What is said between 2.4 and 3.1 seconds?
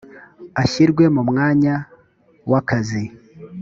w akazi